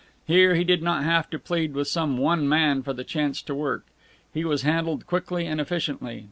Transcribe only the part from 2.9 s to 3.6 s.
the chance to